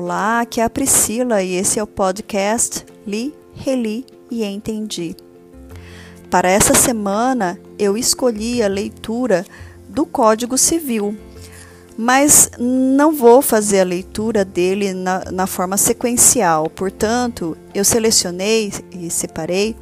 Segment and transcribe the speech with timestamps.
[0.00, 5.16] Olá, aqui é a Priscila e esse é o podcast Li, Reli e Entendi.
[6.30, 9.44] Para essa semana eu escolhi a leitura
[9.88, 11.18] do Código Civil,
[11.96, 19.10] mas não vou fazer a leitura dele na, na forma sequencial, portanto, eu selecionei e
[19.10, 19.74] separei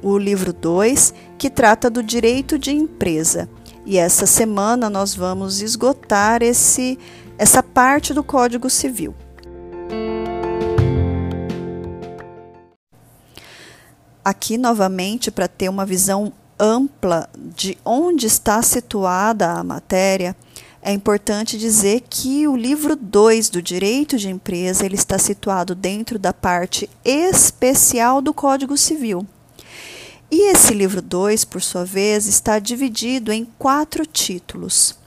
[0.00, 3.48] o livro 2, que trata do direito de empresa.
[3.84, 6.96] E essa semana nós vamos esgotar esse,
[7.36, 9.12] essa parte do Código Civil.
[14.26, 20.34] Aqui, novamente, para ter uma visão ampla de onde está situada a matéria,
[20.82, 26.18] é importante dizer que o livro 2 do Direito de Empresa ele está situado dentro
[26.18, 29.24] da parte especial do Código Civil.
[30.28, 34.98] E esse livro 2, por sua vez, está dividido em quatro títulos.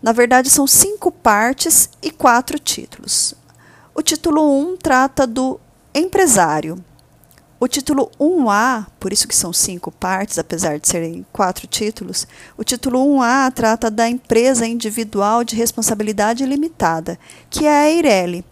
[0.00, 3.34] Na verdade, são cinco partes e quatro títulos.
[3.94, 5.60] O título 1 um trata do
[5.94, 6.82] empresário,
[7.62, 12.26] o título 1A, por isso que são cinco partes, apesar de serem quatro títulos,
[12.58, 17.16] o título 1A trata da empresa individual de responsabilidade limitada,
[17.48, 18.44] que é a Eireli.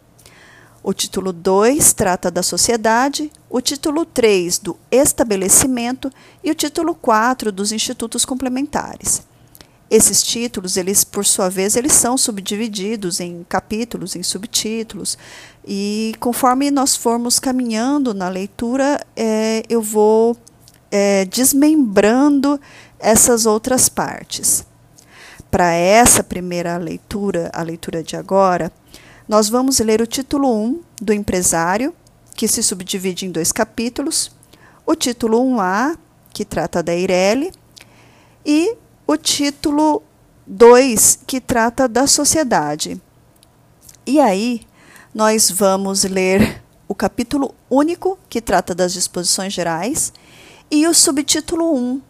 [0.80, 6.08] O título 2 trata da sociedade, o título 3 do estabelecimento
[6.44, 9.24] e o título 4 dos institutos complementares.
[9.90, 15.18] Esses títulos, eles por sua vez, eles são subdivididos em capítulos, em subtítulos,
[15.72, 20.36] e conforme nós formos caminhando na leitura, é, eu vou
[20.90, 22.60] é, desmembrando
[22.98, 24.66] essas outras partes.
[25.48, 28.72] Para essa primeira leitura, a leitura de agora,
[29.28, 31.94] nós vamos ler o título 1 do empresário,
[32.34, 34.32] que se subdivide em dois capítulos,
[34.84, 35.96] o título 1A,
[36.32, 37.52] que trata da Eireli,
[38.44, 40.02] e o título
[40.48, 43.00] 2, que trata da sociedade.
[44.04, 44.62] E aí,
[45.14, 50.12] nós vamos ler o capítulo único, que trata das disposições gerais,
[50.70, 52.02] e o subtítulo 1, um,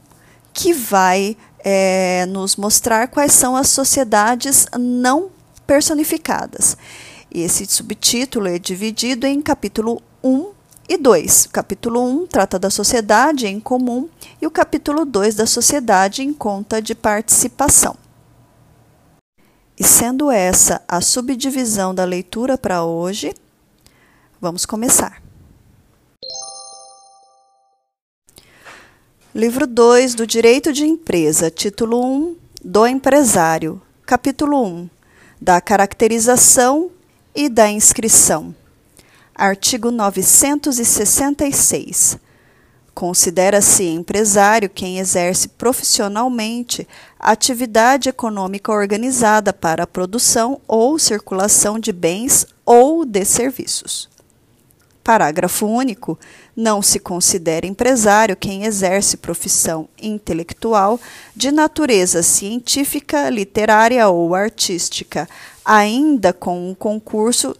[0.52, 5.30] que vai é, nos mostrar quais são as sociedades não
[5.66, 6.76] personificadas.
[7.32, 10.50] Esse subtítulo é dividido em capítulo 1
[10.88, 11.44] e 2.
[11.44, 14.08] O capítulo 1 trata da sociedade em comum
[14.42, 17.99] e o capítulo 2 da sociedade em conta de participação.
[19.80, 23.32] E sendo essa a subdivisão da leitura para hoje,
[24.38, 25.22] vamos começar.
[29.34, 34.90] Livro 2 do Direito de Empresa, título 1 do Empresário, capítulo 1
[35.40, 36.90] da caracterização
[37.34, 38.54] e da inscrição.
[39.34, 42.18] Artigo 966.
[42.94, 46.86] Considera-se empresário quem exerce profissionalmente
[47.18, 54.08] atividade econômica organizada para a produção ou circulação de bens ou de serviços.
[55.02, 56.18] Parágrafo único.
[56.54, 61.00] Não se considera empresário quem exerce profissão intelectual
[61.34, 65.28] de natureza científica, literária ou artística,
[65.64, 67.56] ainda com um concurso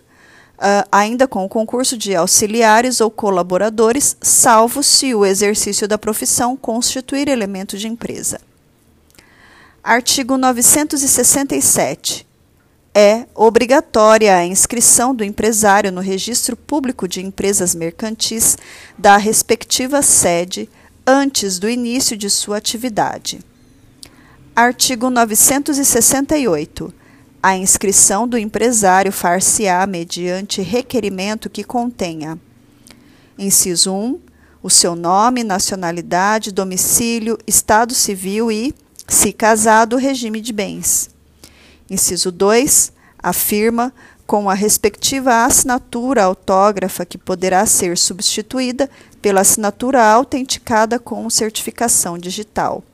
[0.60, 6.54] Uh, ainda com o concurso de auxiliares ou colaboradores, salvo se o exercício da profissão
[6.54, 8.38] constituir elemento de empresa.
[9.82, 12.26] Artigo 967.
[12.94, 18.58] É obrigatória a inscrição do empresário no Registro Público de Empresas Mercantis
[18.98, 20.68] da respectiva sede
[21.06, 23.40] antes do início de sua atividade.
[24.54, 26.99] Artigo 968
[27.42, 32.38] a inscrição do empresário far-se-á mediante requerimento que contenha:
[33.38, 34.20] inciso 1,
[34.62, 38.74] o seu nome, nacionalidade, domicílio, estado civil e,
[39.08, 41.08] se casado, regime de bens.
[41.88, 43.92] Inciso 2, a firma
[44.26, 48.88] com a respectiva assinatura autógrafa que poderá ser substituída
[49.20, 52.84] pela assinatura autenticada com certificação digital.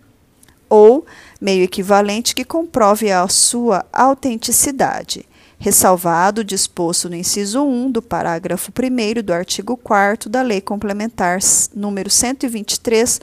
[0.69, 1.07] Ou
[1.41, 5.27] meio equivalente que comprove a sua autenticidade,
[5.59, 11.39] ressalvado o disposto no inciso 1 do parágrafo 1 do artigo 4 da Lei Complementar
[11.75, 13.21] número 123,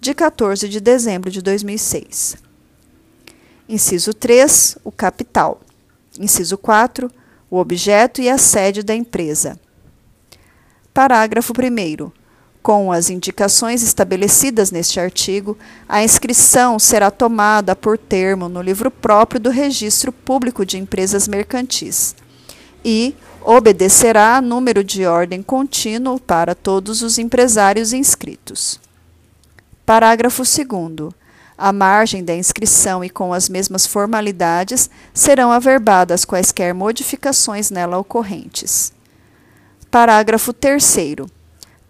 [0.00, 2.36] de 14 de dezembro de 2006.
[3.68, 5.60] Inciso 3, o capital.
[6.18, 7.10] Inciso 4,
[7.50, 9.60] o objeto e a sede da empresa.
[10.92, 12.10] Parágrafo 1
[12.62, 15.56] com as indicações estabelecidas neste artigo,
[15.88, 22.14] a inscrição será tomada por termo no livro próprio do Registro Público de Empresas Mercantis
[22.84, 28.78] e obedecerá a número de ordem contínuo para todos os empresários inscritos.
[29.86, 31.12] Parágrafo 2.
[31.56, 38.92] À margem da inscrição e com as mesmas formalidades, serão averbadas quaisquer modificações nela ocorrentes.
[39.90, 41.39] Parágrafo 3.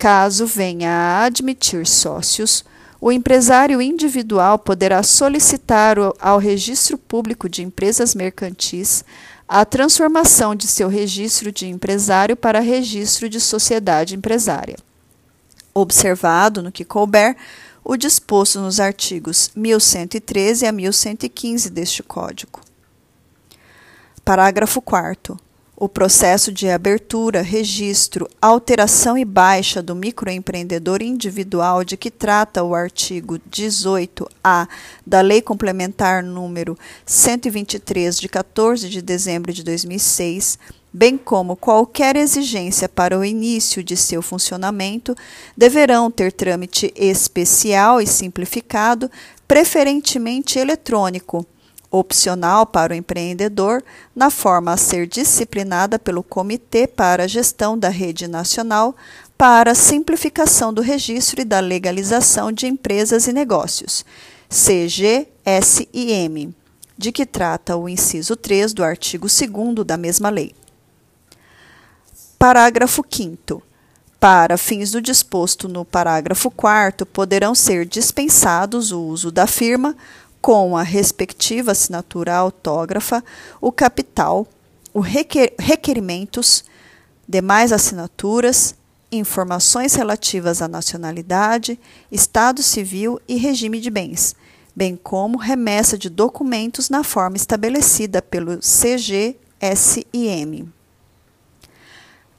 [0.01, 2.65] Caso venha a admitir sócios,
[2.99, 9.05] o empresário individual poderá solicitar ao Registro Público de Empresas Mercantis
[9.47, 14.79] a transformação de seu registro de empresário para registro de sociedade empresária.
[15.75, 17.37] Observado, no que couber,
[17.85, 22.61] o disposto nos artigos 1113 a 1115 deste Código.
[24.25, 25.39] Parágrafo 4
[25.81, 32.75] o processo de abertura, registro, alteração e baixa do microempreendedor individual de que trata o
[32.75, 34.69] artigo 18-A
[35.07, 40.59] da Lei Complementar número 123 de 14 de dezembro de 2006,
[40.93, 45.17] bem como qualquer exigência para o início de seu funcionamento,
[45.57, 49.11] deverão ter trâmite especial e simplificado,
[49.49, 51.47] preferentemente eletrônico
[51.91, 53.83] opcional para o empreendedor,
[54.15, 58.95] na forma a ser disciplinada pelo Comitê para a Gestão da Rede Nacional
[59.37, 64.05] para a Simplificação do Registro e da Legalização de Empresas e Negócios,
[64.51, 65.25] CGSIM,
[66.99, 70.55] de que trata o inciso 3 do artigo 2 da mesma lei.
[72.39, 73.63] Parágrafo 5.
[74.21, 79.97] Para fins do disposto no parágrafo 4, poderão ser dispensados o uso da firma,
[80.41, 83.23] com a respectiva assinatura autógrafa,
[83.61, 84.47] o capital,
[84.93, 86.65] os requer requerimentos,
[87.29, 88.75] demais assinaturas,
[89.13, 91.79] informações relativas à nacionalidade,
[92.11, 94.35] estado civil e regime de bens,
[94.75, 99.37] bem como remessa de documentos na forma estabelecida pelo CGSIM.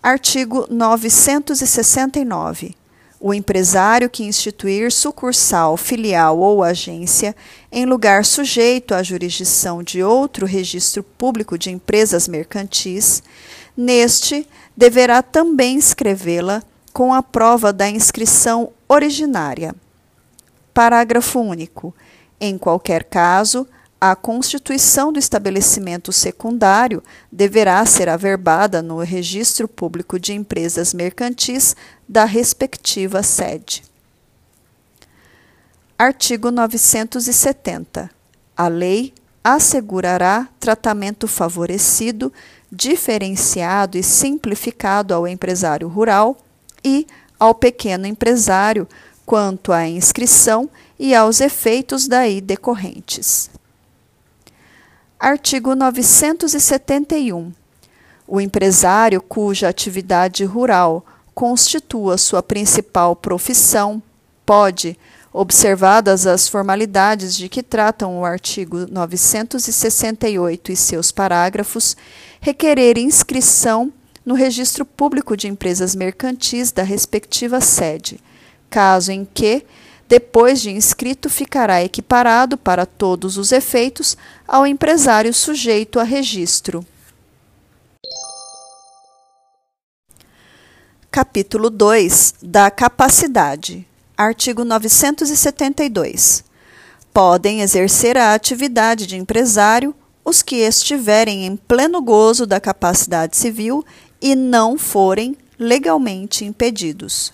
[0.02, 2.81] Artigo 969
[3.22, 7.36] o empresário que instituir sucursal, filial ou agência
[7.72, 13.22] em lugar sujeito à jurisdição de outro registro público de empresas mercantis,
[13.78, 19.76] neste deverá também inscrevê-la com a prova da inscrição originária.
[20.74, 21.94] Parágrafo único.
[22.40, 23.68] Em qualquer caso,
[24.04, 31.76] a constituição do estabelecimento secundário deverá ser averbada no Registro Público de Empresas Mercantis
[32.10, 33.84] da respectiva sede.
[36.00, 38.10] Artigo 970.
[38.58, 39.14] A lei
[39.44, 42.34] assegurará tratamento favorecido,
[42.72, 46.36] diferenciado e simplificado ao empresário rural
[46.84, 47.06] e
[47.40, 48.88] ao pequeno empresário
[49.28, 53.61] quanto à inscrição e aos efeitos daí decorrentes.
[55.22, 57.54] Artigo 971.
[58.28, 64.02] O empresário cuja atividade rural constitua sua principal profissão
[64.44, 64.98] pode,
[65.32, 71.96] observadas as formalidades de que tratam o artigo 968 e seus parágrafos,
[72.40, 73.94] requerer inscrição
[74.26, 78.20] no Registro Público de Empresas Mercantis da respectiva sede,
[78.72, 79.64] caso em que
[80.12, 86.86] depois de inscrito, ficará equiparado para todos os efeitos ao empresário sujeito a registro.
[91.10, 93.88] Capítulo 2 da capacidade.
[94.18, 96.44] Artigo 972.
[97.14, 103.82] Podem exercer a atividade de empresário os que estiverem em pleno gozo da capacidade civil
[104.22, 107.32] e não forem legalmente impedidos.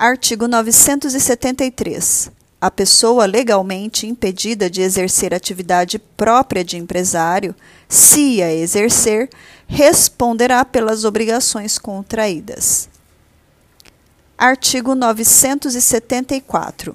[0.00, 2.32] Artigo 973.
[2.58, 7.54] A pessoa legalmente impedida de exercer atividade própria de empresário,
[7.86, 9.28] se a exercer,
[9.66, 12.88] responderá pelas obrigações contraídas.
[14.38, 16.94] Artigo 974.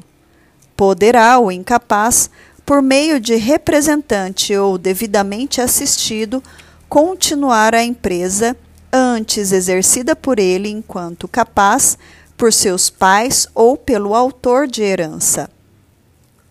[0.76, 2.32] Poderá o incapaz,
[2.66, 6.44] por meio de representante ou devidamente assistido,
[6.90, 8.58] continuar a empresa
[8.92, 12.00] antes exercida por ele enquanto capaz
[12.38, 15.50] por seus pais ou pelo autor de herança.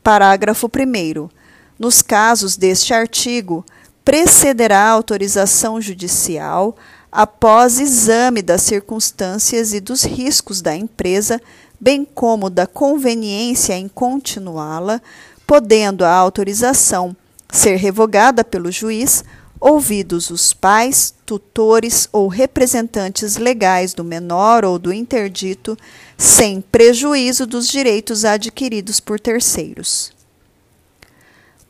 [0.03, 1.29] Parágrafo 1.
[1.79, 3.65] Nos casos deste artigo,
[4.05, 6.77] precederá a autorização judicial
[7.11, 11.41] após exame das circunstâncias e dos riscos da empresa,
[11.81, 15.01] bem como da conveniência em continuá-la,
[15.47, 17.17] podendo a autorização
[17.51, 19.25] ser revogada pelo juiz
[19.61, 25.77] ouvidos os pais, tutores ou representantes legais do menor ou do interdito,
[26.19, 30.13] sem prejuízo dos direitos adquiridos por terceiros.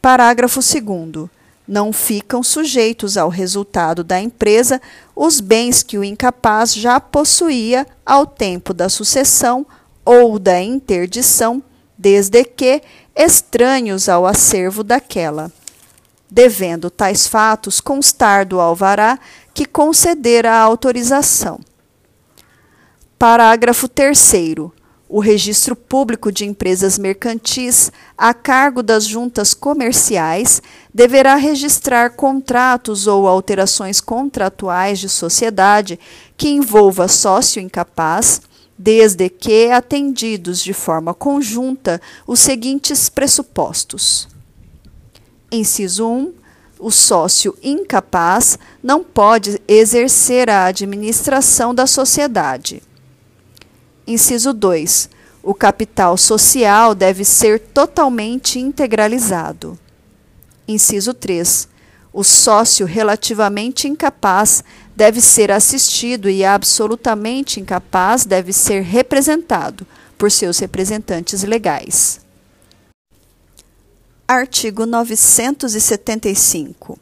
[0.03, 1.29] Parágrafo 2.
[1.67, 4.81] Não ficam sujeitos ao resultado da empresa
[5.17, 9.67] os bens que o incapaz já possuía ao tempo da sucessão
[10.05, 11.63] ou da interdição,
[11.97, 12.83] desde que
[13.17, 15.51] estranhos ao acervo daquela
[16.35, 19.21] devendo tais fatos constar do alvará
[19.55, 21.61] que conceder a autorização.
[23.17, 24.19] Parágrafo 3
[25.09, 30.61] o registro público de empresas mercantis, a cargo das juntas comerciais,
[30.93, 36.01] deverá registrar contratos ou alterações contratuais de sociedade
[36.37, 38.43] que envolva sócio incapaz,
[38.77, 44.34] desde que atendidos de forma conjunta os seguintes pressupostos.
[45.55, 46.33] Inciso 1.
[46.81, 52.83] O sócio incapaz não pode exercer a administração da sociedade.
[54.05, 55.09] Inciso 2.
[55.43, 59.79] O capital social deve ser totalmente integralizado.
[60.67, 61.69] Inciso 3.
[62.13, 64.65] O sócio relativamente incapaz
[64.97, 69.87] deve ser assistido e absolutamente incapaz deve ser representado
[70.19, 72.24] por seus representantes legais.
[74.27, 76.99] Artigo 975.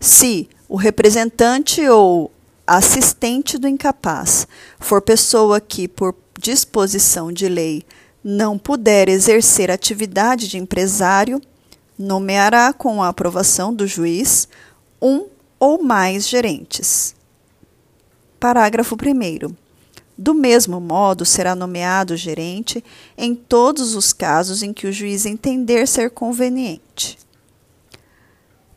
[0.00, 2.32] Se o representante ou
[2.66, 4.48] assistente do incapaz
[4.80, 7.84] for pessoa que, por disposição de lei,
[8.22, 11.40] não puder exercer atividade de empresário,
[11.96, 14.48] nomeará com a aprovação do juiz
[15.00, 15.26] um
[15.60, 17.14] ou mais gerentes.
[18.40, 19.54] Parágrafo 1.
[20.16, 22.84] Do mesmo modo, será nomeado gerente
[23.18, 27.18] em todos os casos em que o juiz entender ser conveniente.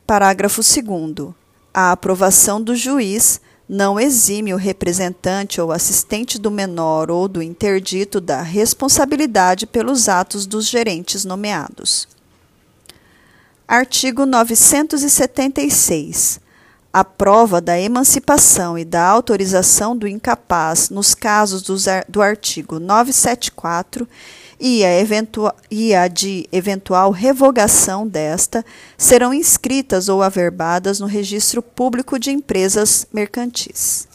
[0.05, 1.33] Parágrafo 2.
[1.73, 3.39] A aprovação do juiz
[3.69, 10.47] não exime o representante ou assistente do menor ou do interdito da responsabilidade pelos atos
[10.47, 12.07] dos gerentes nomeados.
[13.67, 16.39] Artigo 976.
[16.97, 21.61] A prova da emancipação e da autorização do incapaz nos casos
[22.09, 24.07] do artigo 974
[24.59, 24.89] e a,
[25.69, 28.65] e a de eventual revogação desta
[28.97, 34.07] serão inscritas ou averbadas no Registro Público de Empresas Mercantis.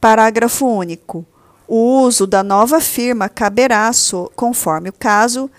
[0.00, 1.26] Parágrafo único.
[1.66, 3.90] O uso da nova firma caberá,
[4.36, 5.50] conforme o caso,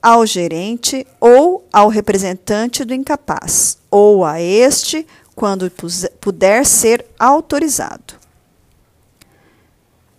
[0.00, 5.70] ao gerente ou ao representante do incapaz, ou a este, quando
[6.20, 8.14] puder ser autorizado.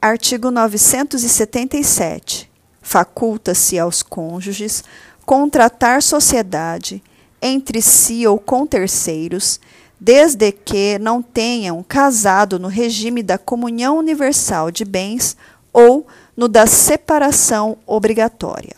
[0.02, 2.50] Artigo 977.
[2.82, 4.84] Faculta-se aos cônjuges
[5.26, 7.04] contratar sociedade
[7.42, 9.60] entre si ou com terceiros,
[10.00, 15.36] desde que não tenham casado no regime da comunhão universal de bens
[15.74, 18.76] ou no da separação obrigatória.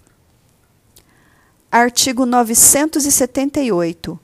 [1.72, 4.20] Artigo 978.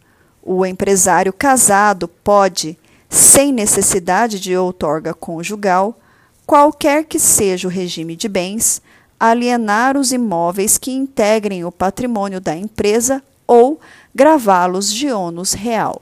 [0.49, 5.99] O empresário casado pode, sem necessidade de outorga conjugal,
[6.45, 8.81] qualquer que seja o regime de bens,
[9.19, 13.77] alienar os imóveis que integrem o patrimônio da empresa ou
[14.15, 16.01] gravá-los de ônus real.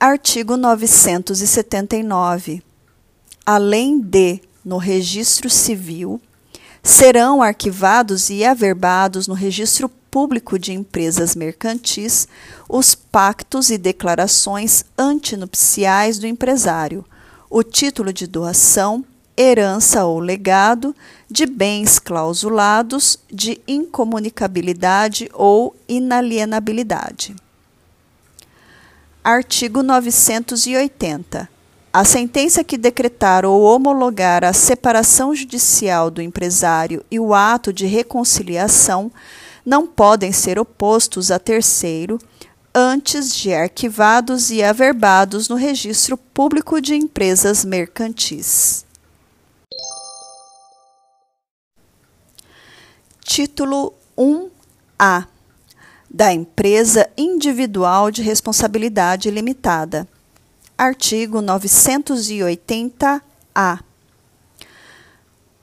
[0.00, 2.60] Artigo 979.
[3.46, 6.20] Além de, no registro civil,
[6.82, 12.26] serão arquivados e averbados no registro público de empresas mercantis
[12.68, 17.04] os pactos e declarações antinupciais do empresário,
[17.48, 19.04] o título de doação,
[19.36, 20.94] herança ou legado
[21.30, 27.34] de bens clausulados de incomunicabilidade ou inalienabilidade.
[29.22, 31.48] Artigo 980.
[31.92, 37.84] A sentença que decretar ou homologar a separação judicial do empresário e o ato de
[37.84, 39.10] reconciliação
[39.66, 42.16] não podem ser opostos a terceiro
[42.72, 48.86] antes de arquivados e averbados no Registro Público de Empresas Mercantis.
[53.24, 55.26] Título 1A
[56.08, 60.06] da Empresa Individual de Responsabilidade Limitada.
[60.80, 63.80] Artigo 980-A.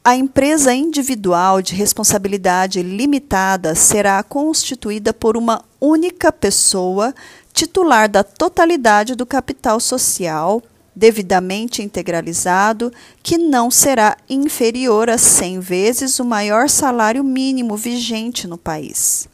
[0.04, 7.16] A empresa individual de responsabilidade limitada será constituída por uma única pessoa
[7.52, 10.62] titular da totalidade do capital social,
[10.96, 12.94] devidamente integralizado,
[13.24, 19.28] que não será inferior a 100 vezes o maior salário mínimo vigente no país.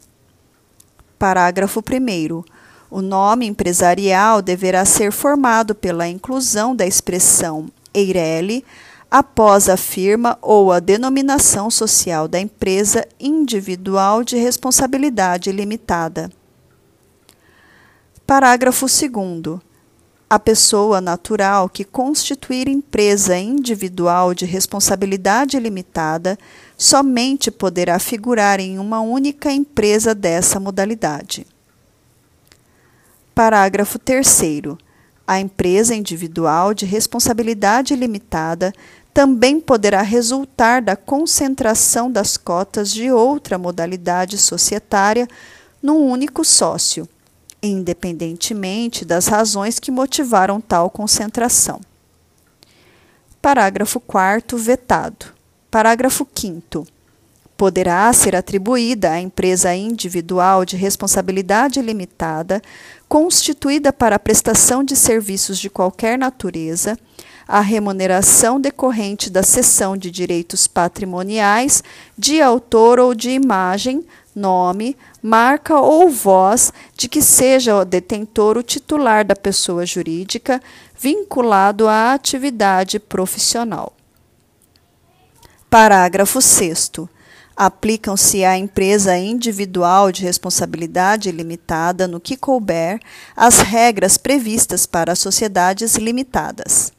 [1.18, 2.53] Parágrafo 1.
[2.96, 8.64] O nome empresarial deverá ser formado pela inclusão da expressão Eireli
[9.10, 16.30] após a firma ou a denominação social da empresa individual de responsabilidade limitada.
[18.24, 19.60] Parágrafo 2.
[20.30, 26.38] A pessoa natural que constituir empresa individual de responsabilidade limitada
[26.78, 31.44] somente poderá figurar em uma única empresa dessa modalidade.
[33.34, 34.42] Parágrafo 3.
[35.26, 38.72] A empresa individual de responsabilidade limitada
[39.12, 45.26] também poderá resultar da concentração das cotas de outra modalidade societária
[45.82, 47.08] num único sócio,
[47.60, 51.80] independentemente das razões que motivaram tal concentração.
[53.42, 55.26] Parágrafo 4 vetado.
[55.72, 56.93] Parágrafo 5
[57.56, 62.60] poderá ser atribuída à empresa individual de responsabilidade limitada,
[63.08, 66.98] constituída para a prestação de serviços de qualquer natureza,
[67.46, 71.84] a remuneração decorrente da cessão de direitos patrimoniais
[72.16, 78.62] de autor ou de imagem, nome, marca ou voz de que seja o detentor o
[78.62, 80.60] titular da pessoa jurídica
[80.98, 83.92] vinculado à atividade profissional.
[85.68, 86.90] Parágrafo 6
[87.56, 93.00] aplicam-se à empresa individual de responsabilidade limitada no que couber
[93.36, 96.92] as regras previstas para sociedades limitadas.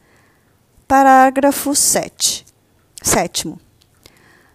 [0.88, 2.46] Parágrafo 7.
[3.02, 3.60] Sétimo.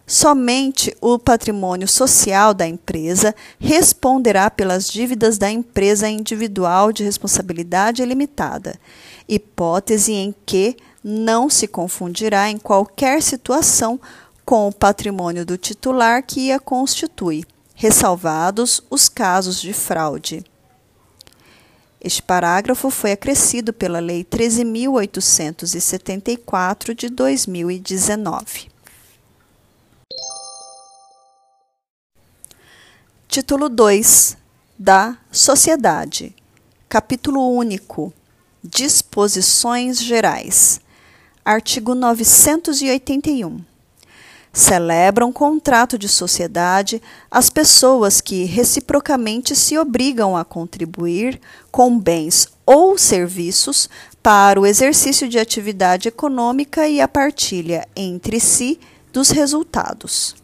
[0.07, 8.77] Somente o patrimônio social da empresa responderá pelas dívidas da empresa individual de responsabilidade limitada,
[9.27, 13.99] hipótese em que não se confundirá em qualquer situação
[14.45, 17.43] com o patrimônio do titular que a constitui,
[17.75, 20.43] ressalvados os casos de fraude.
[22.03, 28.71] Este parágrafo foi acrescido pela Lei 13.874 de 2019.
[33.27, 34.35] Título 2
[34.77, 36.35] da Sociedade.
[36.89, 38.11] Capítulo único.
[38.63, 40.81] Disposições gerais.
[41.45, 43.70] Artigo 981
[44.53, 51.39] celebram contrato de sociedade as pessoas que reciprocamente se obrigam a contribuir
[51.71, 53.89] com bens ou serviços
[54.21, 58.79] para o exercício de atividade econômica e a partilha entre si
[59.11, 60.35] dos resultados.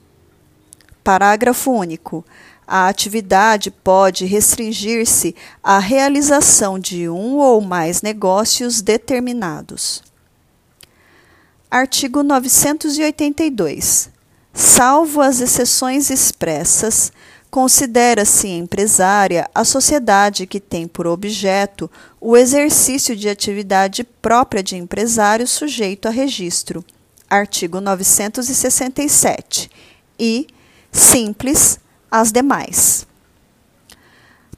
[1.04, 2.26] Parágrafo único.
[2.66, 10.07] A atividade pode restringir-se à realização de um ou mais negócios determinados.
[11.70, 14.10] Artigo 982.
[14.54, 17.12] Salvo as exceções expressas,
[17.52, 25.46] considera-se empresária a sociedade que tem por objeto o exercício de atividade própria de empresário
[25.46, 26.86] sujeito a registro.
[27.30, 29.70] Artigo 967.
[30.18, 30.48] E,
[30.90, 33.06] simples, as demais.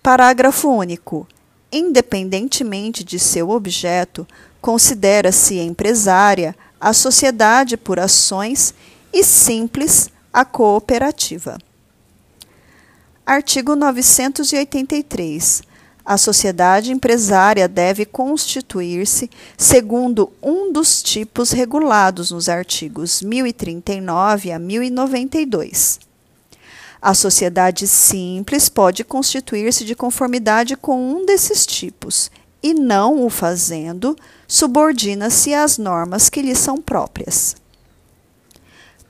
[0.04, 1.28] Parágrafo único.
[1.72, 4.28] Independentemente de seu objeto,
[4.62, 8.74] considera-se empresária a sociedade por ações
[9.12, 11.58] e simples a cooperativa.
[13.26, 15.64] Artigo 983.
[16.06, 26.00] A sociedade empresária deve constituir-se segundo um dos tipos regulados nos artigos 1039 a 1092.
[27.02, 34.16] A sociedade simples pode constituir-se de conformidade com um desses tipos e não o fazendo,
[34.48, 37.56] subordina-se às normas que lhe são próprias.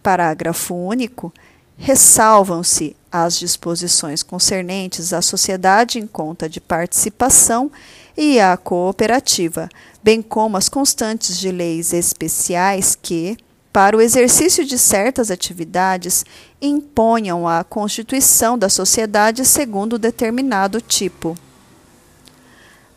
[0.01, 1.33] Parágrafo único.
[1.77, 7.71] Ressalvam-se as disposições concernentes à sociedade em conta de participação
[8.17, 9.69] e à cooperativa,
[10.03, 13.37] bem como as constantes de leis especiais que,
[13.71, 16.25] para o exercício de certas atividades,
[16.61, 21.37] imponham a constituição da sociedade segundo determinado tipo.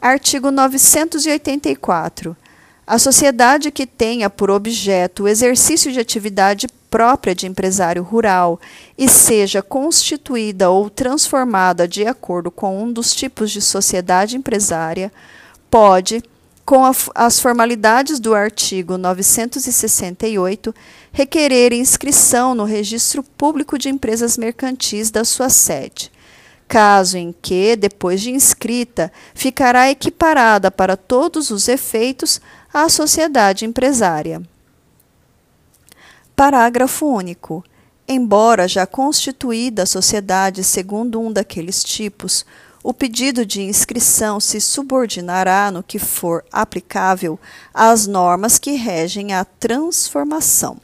[0.02, 2.36] Artigo 984.
[2.84, 8.60] A sociedade que tenha por objeto o exercício de atividade própria de empresário rural
[8.98, 15.12] e seja constituída ou transformada de acordo com um dos tipos de sociedade empresária,
[15.70, 16.20] pode,
[16.66, 20.74] com a, as formalidades do artigo 968,
[21.12, 26.11] requerer inscrição no Registro Público de Empresas Mercantis da sua sede
[26.72, 32.40] caso em que, depois de inscrita, ficará equiparada para todos os efeitos
[32.72, 34.40] à sociedade empresária.
[36.34, 37.62] Parágrafo único.
[38.08, 42.46] Embora já constituída a sociedade segundo um daqueles tipos,
[42.82, 47.38] o pedido de inscrição se subordinará, no que for aplicável,
[47.74, 50.78] às normas que regem a transformação.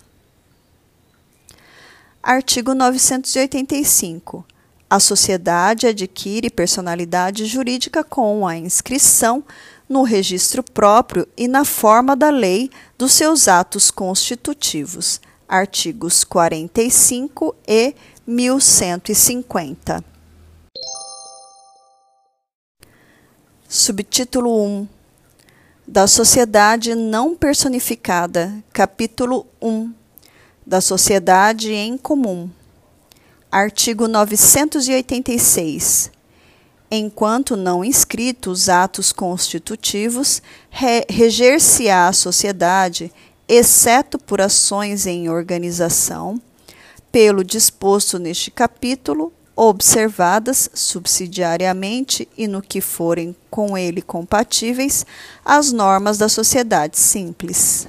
[2.22, 4.44] Artigo 985.
[4.90, 9.44] A sociedade adquire personalidade jurídica com a inscrição
[9.86, 15.20] no registro próprio e na forma da lei dos seus atos constitutivos.
[15.46, 17.94] Artigos 45 e
[18.26, 20.02] 1150.
[23.68, 24.88] Subtítulo 1
[25.86, 29.92] Da Sociedade Não Personificada, Capítulo 1
[30.66, 32.48] Da Sociedade em Comum.
[33.50, 36.12] Artigo 986
[36.90, 43.12] enquanto não inscritos os atos constitutivos, re reger-se-á a sociedade,
[43.46, 46.42] exceto por ações em organização,
[47.12, 55.04] pelo disposto neste capítulo, observadas subsidiariamente e no que forem com ele compatíveis
[55.44, 57.88] as normas da sociedade simples.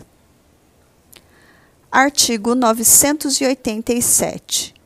[1.91, 4.78] Artigo 987.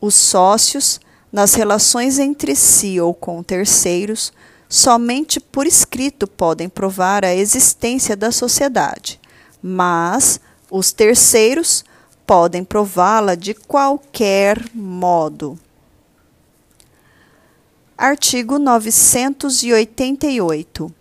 [0.00, 1.00] Os sócios
[1.32, 4.32] nas relações entre si ou com terceiros,
[4.68, 9.20] somente por escrito podem provar a existência da sociedade,
[9.62, 11.84] mas os terceiros
[12.26, 15.58] podem prová-la de qualquer modo.
[17.98, 20.94] Artigo 988.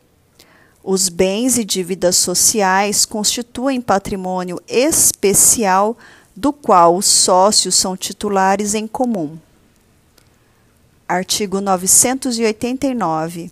[0.84, 5.98] Os bens e dívidas sociais constituem patrimônio especial
[6.40, 9.38] do qual os sócios são titulares em comum.
[11.06, 13.52] Artigo 989.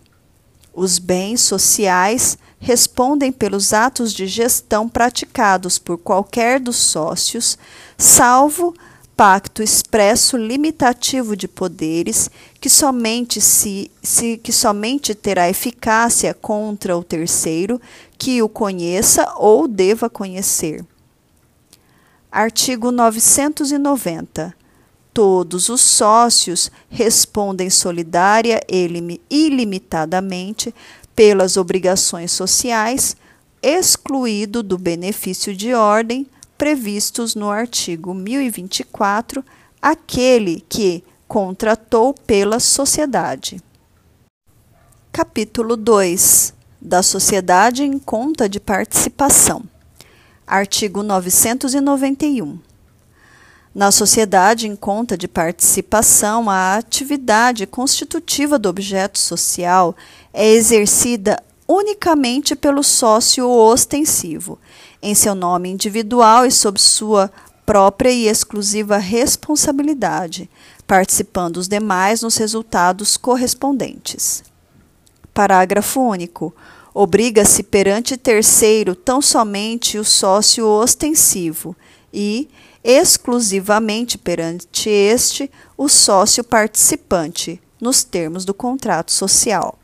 [0.72, 7.58] Os bens sociais respondem pelos atos de gestão praticados por qualquer dos sócios,
[7.98, 8.74] salvo
[9.14, 17.04] pacto expresso limitativo de poderes que somente se, se que somente terá eficácia contra o
[17.04, 17.78] terceiro
[18.16, 20.82] que o conheça ou deva conhecer.
[22.38, 24.54] Artigo 990
[25.12, 30.72] todos os sócios respondem solidária e ilimitadamente
[31.16, 33.16] pelas obrigações sociais,
[33.60, 39.44] excluído do benefício de ordem previstos no artigo 1024
[39.82, 43.60] aquele que contratou pela sociedade.
[45.10, 49.64] Capítulo 2 da Sociedade em Conta de Participação.
[50.48, 52.58] Artigo 991.
[53.74, 59.94] Na sociedade em conta de participação, a atividade constitutiva do objeto social
[60.32, 64.58] é exercida unicamente pelo sócio ostensivo,
[65.02, 67.30] em seu nome individual e sob sua
[67.66, 70.48] própria e exclusiva responsabilidade,
[70.86, 74.42] participando os demais nos resultados correspondentes.
[75.34, 76.54] Parágrafo único.
[76.94, 81.76] Obriga-se perante terceiro tão somente o sócio ostensivo
[82.12, 82.48] e,
[82.82, 89.78] exclusivamente perante este o sócio participante, nos termos do contrato social.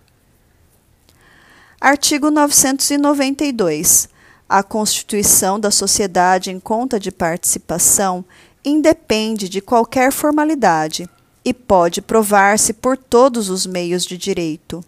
[1.81, 4.09] Artigo 992.
[4.49, 8.25] A constituição da sociedade em conta de participação
[8.65, 11.09] independe de qualquer formalidade
[11.45, 14.83] e pode provar-se por todos os meios de direito.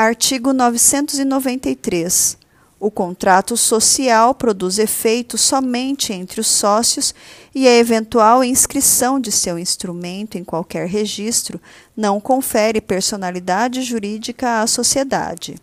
[0.00, 2.38] Artigo 993.
[2.78, 7.12] O contrato social produz efeito somente entre os sócios
[7.52, 11.60] e a eventual inscrição de seu instrumento em qualquer registro
[11.96, 15.56] não confere personalidade jurídica à sociedade.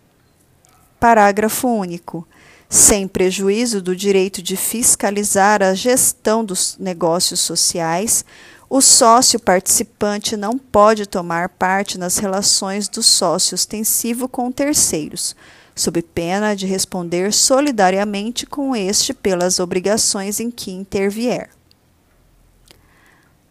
[1.00, 2.28] Parágrafo único.
[2.68, 8.22] Sem prejuízo do direito de fiscalizar a gestão dos negócios sociais,
[8.68, 15.36] o sócio participante não pode tomar parte nas relações do sócio ostensivo com terceiros
[15.74, 21.50] sob pena de responder solidariamente com este pelas obrigações em que intervier.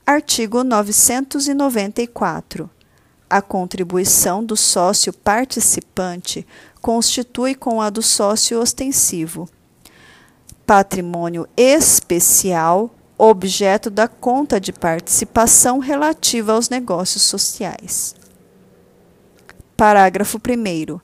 [0.04, 2.68] Artigo 994.
[3.30, 6.48] A contribuição do sócio participante
[6.82, 9.48] constitui com a do sócio ostensivo
[10.66, 18.16] patrimônio especial objeto da conta de participação relativa aos negócios sociais.
[19.78, 21.00] Parágrafo 1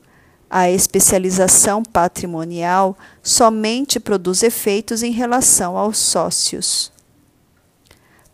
[0.54, 6.92] a especialização patrimonial somente produz efeitos em relação aos sócios.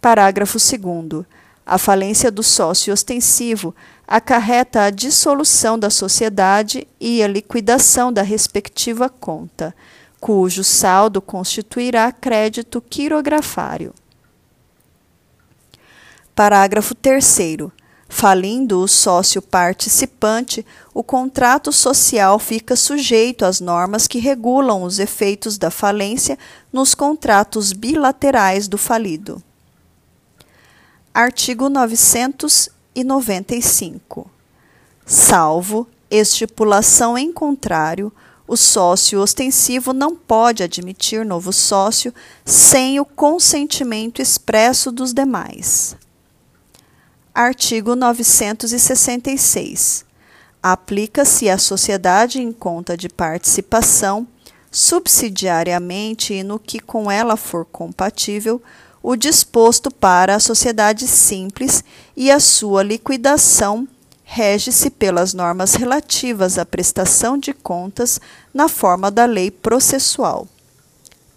[0.01, 1.25] Parágrafo 2.
[1.65, 3.73] A falência do sócio ostensivo
[4.05, 9.73] acarreta a dissolução da sociedade e a liquidação da respectiva conta,
[10.21, 13.93] cujo saldo constituirá crédito quirografário.
[16.35, 17.39] Parágrafo 3.
[18.11, 25.59] Falindo o sócio participante, o contrato social fica sujeito às normas que regulam os efeitos
[25.59, 26.39] da falência
[26.73, 29.43] nos contratos bilaterais do falido.
[31.13, 34.31] Artigo 995.
[35.05, 38.11] Salvo Estipulação em contrário,
[38.49, 42.15] o sócio ostensivo não pode admitir novo sócio
[42.47, 45.95] sem o consentimento expresso dos demais.
[47.35, 50.07] Artigo 966.
[50.63, 54.27] Aplica-se à sociedade em conta de participação,
[54.71, 58.63] subsidiariamente e no que com ela for compatível,
[59.03, 61.85] o disposto para a sociedade simples
[62.17, 63.87] e a sua liquidação
[64.31, 68.21] rege-se pelas normas relativas à prestação de contas
[68.53, 70.47] na forma da lei processual.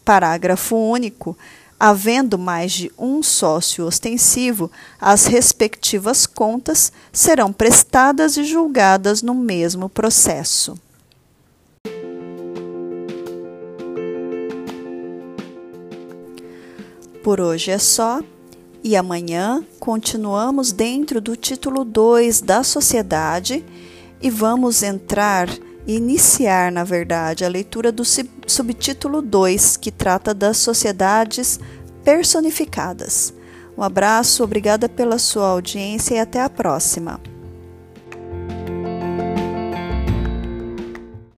[0.04, 1.38] Parágrafo único.
[1.80, 9.88] Havendo mais de um sócio ostensivo, as respectivas contas serão prestadas e julgadas no mesmo
[9.88, 10.78] processo.
[17.24, 18.20] Por hoje é só.
[18.84, 23.64] E amanhã continuamos dentro do título 2 da sociedade
[24.20, 25.48] e vamos entrar,
[25.86, 28.04] iniciar, na verdade, a leitura do
[28.48, 31.60] subtítulo 2, que trata das sociedades
[32.04, 33.32] personificadas.
[33.78, 37.20] Um abraço, obrigada pela sua audiência e até a próxima.